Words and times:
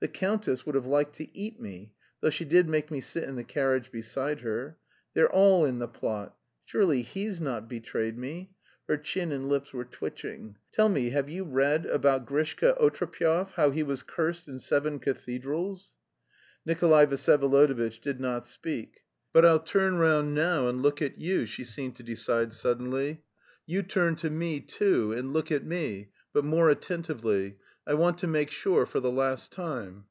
The 0.00 0.08
countess 0.08 0.64
would 0.64 0.76
have 0.76 0.86
liked 0.86 1.16
to 1.16 1.28
eat 1.36 1.60
me, 1.60 1.92
though 2.22 2.30
she 2.30 2.46
did 2.46 2.66
make 2.66 2.90
me 2.90 3.02
sit 3.02 3.24
in 3.24 3.34
the 3.36 3.44
carriage 3.44 3.92
beside 3.92 4.40
her. 4.40 4.78
They're 5.12 5.30
all 5.30 5.66
in 5.66 5.78
the 5.78 5.88
plot. 5.88 6.38
Surely 6.64 7.02
he's 7.02 7.38
not 7.38 7.68
betrayed 7.68 8.16
me?" 8.16 8.54
(Her 8.88 8.96
chin 8.96 9.30
and 9.30 9.46
lips 9.46 9.74
were 9.74 9.84
twitching.) 9.84 10.56
"Tell 10.72 10.88
me, 10.88 11.10
have 11.10 11.28
you 11.28 11.44
read 11.44 11.84
about 11.84 12.24
Grishka 12.24 12.78
Otrepyev, 12.80 13.50
how 13.56 13.72
he 13.72 13.82
was 13.82 14.02
cursed 14.02 14.48
in 14.48 14.58
seven 14.58 15.00
cathedrals?" 15.00 15.92
Nikolay 16.64 17.04
Vsyevolodovitch 17.04 18.00
did 18.00 18.18
not 18.20 18.46
speak. 18.46 19.00
"But 19.34 19.44
I'll 19.44 19.60
turn 19.60 19.96
round 19.98 20.34
now 20.34 20.66
and 20.66 20.80
look 20.80 21.02
at 21.02 21.20
you." 21.20 21.44
She 21.44 21.64
seemed 21.64 21.96
to 21.96 22.02
decide 22.02 22.54
suddenly. 22.54 23.22
"You 23.66 23.82
turn 23.82 24.16
to 24.16 24.30
me, 24.30 24.60
too, 24.60 25.12
and 25.12 25.34
look 25.34 25.52
at 25.52 25.66
me, 25.66 26.08
but 26.32 26.46
more 26.46 26.70
attentively. 26.70 27.58
I 27.86 27.94
want 27.94 28.18
to 28.18 28.26
make 28.26 28.50
sure 28.50 28.86
for 28.86 29.00
the 29.00 29.10
last 29.10 29.50
time." 29.50 30.04